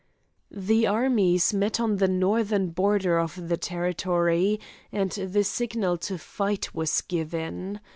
[0.49, 4.59] The armies met on the northern border of the territory,
[4.91, 7.79] and the signal to fight was given.